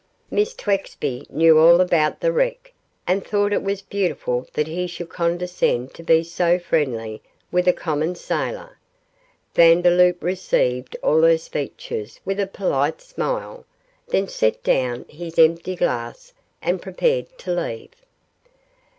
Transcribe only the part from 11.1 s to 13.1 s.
her speeches with a polite